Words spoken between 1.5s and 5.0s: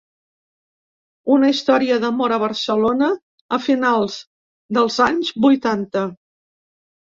història d’amor a Barcelona a finals dels